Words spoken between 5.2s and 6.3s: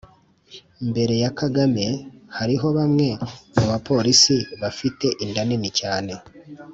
inda nini cyane